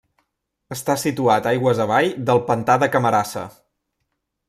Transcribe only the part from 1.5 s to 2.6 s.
aigües avall del